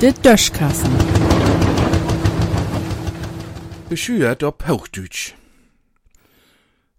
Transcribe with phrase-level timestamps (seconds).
[0.00, 0.90] De Döschkassen.
[3.90, 5.34] Beschürt ob Hochdeutsch.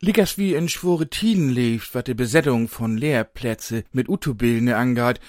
[0.00, 5.20] Liegers wie in schwore Tiden lebt, wat die Besetzung von Lehrplätze mit Utobilne angeht,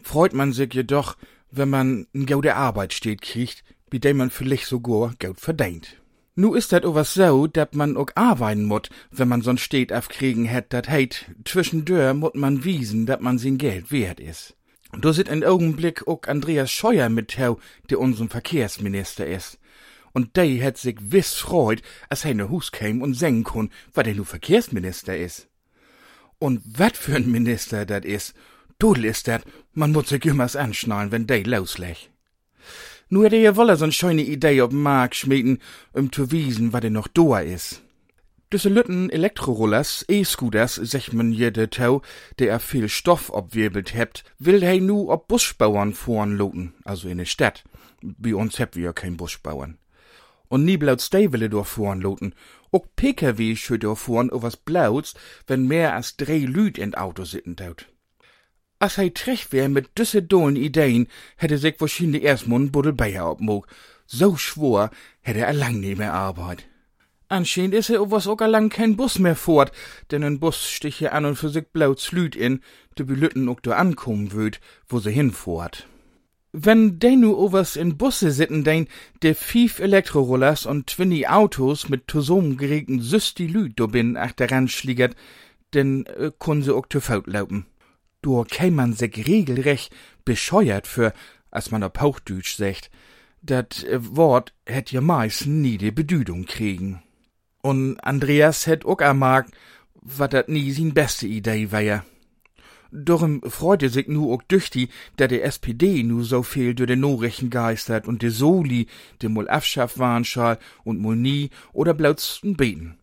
[0.00, 1.16] freut man sich jedoch,
[1.50, 6.00] wenn man n gaude Arbeit steht kriegt, wie dem man vielleicht sogar Geld verdient.
[6.36, 10.44] Nu ist dat owas so, dat man ook arbeiten mut, wenn man so'n Steht aufkriegen
[10.44, 14.54] hätt, dat heit, zwischendurch mut man wiesen, dat man sin Geld wert is.
[14.98, 17.60] Da sit ein Augenblick ook Andreas Scheuer mit hau,
[17.90, 19.58] der unserem Verkehrsminister is.
[20.12, 24.04] Und der hätt sich wiss freut, als er ne Hus käm und singen kun, weil
[24.04, 25.48] der nu Verkehrsminister is.
[26.38, 28.32] Und wat für ein Minister dat is,
[28.78, 29.42] Dudel is dat,
[29.72, 32.10] man muss sich immers anschnallen, wenn der loslech.
[33.08, 35.60] Nu hätte ihr wolle so'n schöne Idee ob Mark schmieden,
[35.92, 37.82] um zu wiesen, wat er noch doa is.
[38.52, 42.02] Düsse Lütten Elektrorollers, E-Scooters, sech man jede Tau,
[42.38, 47.18] der er viel Stoff obwirbelt hebt, will hei nu ob Busbauern fahren loten, also in
[47.18, 47.64] de Stadt.
[48.02, 49.78] Bei uns heb wir ja kein Busbauern.
[50.46, 52.34] Und nie blauts stay will do fahren loten.
[52.70, 55.14] Ook PKW schüt do fahren was blauts,
[55.48, 57.88] wenn mehr als drei Lüd in Auto sitten taut.
[58.78, 63.28] As hei trech wär mit düsse dolen Ideen, hätte sich wahrscheinlich erstmal ein Buddel Bayer
[63.28, 63.66] obmog.
[64.06, 64.90] So schwor,
[65.20, 66.68] hätte er lang nie mehr Arbeit.
[67.28, 69.72] Anscheinend is er was auch lang kein Bus mehr fort,
[70.10, 72.60] denn ein Bus stich hier an und für sich blauts Lüd in,
[72.96, 75.88] de Belütten ook do ankommen würd, wo sie hinfuhrt.
[76.52, 78.86] Wenn de nu overs in Busse sitten dein,
[79.22, 85.16] de fief Elektrorollers und twinni Autos mit zusammen geregten Süsti Lüd do bin achteran schliegert,
[85.74, 87.66] denn äh, kun se ook zu laupen.
[88.22, 89.92] Du käm man sich regelrecht
[90.24, 91.12] bescheuert für,
[91.50, 92.90] als man auf Hauchdütsch sagt.
[93.42, 97.02] Dat äh, Wort hätt ja meist nie die Bedüdung kriegen.
[97.66, 99.46] Und Andreas hätt ook amag,
[99.94, 102.04] wat dat nie sin beste Idee wär.
[102.92, 107.50] Darum freute sich nu ook düchtig, da der SPD nu so viel durch den Norrechen
[107.50, 108.86] geistert und de Soli,
[109.20, 110.24] de mol afschaff waren
[110.84, 112.98] und mol nie oder blauts beten.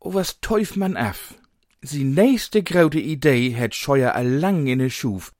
[0.00, 1.34] O was teuf man af?
[1.80, 5.32] Sie nächste graute Idee hätt Scheuer allang in de Schuf.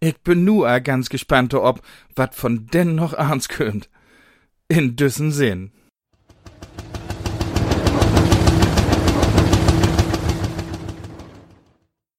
[0.00, 1.80] Ich bin nu a ganz gespannt ob,
[2.14, 3.88] wat von denn noch ahns könnt.
[4.68, 5.72] In düssen Sinn.